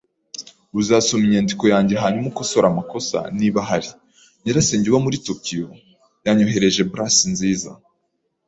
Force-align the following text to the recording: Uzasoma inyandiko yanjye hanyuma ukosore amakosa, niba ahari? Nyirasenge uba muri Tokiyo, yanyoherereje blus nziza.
Uzasoma 0.79 1.23
inyandiko 1.27 1.63
yanjye 1.73 1.95
hanyuma 2.03 2.27
ukosore 2.31 2.65
amakosa, 2.69 3.17
niba 3.39 3.57
ahari? 3.63 3.89
Nyirasenge 4.41 4.85
uba 4.89 5.03
muri 5.05 5.17
Tokiyo, 5.27 5.67
yanyoherereje 6.25 6.81
blus 6.91 7.17
nziza. 7.33 7.71